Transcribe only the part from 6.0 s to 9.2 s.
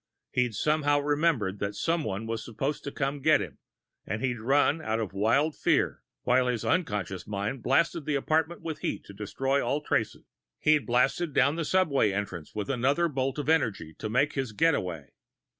while his unconscious mind blasted the apartment with heat to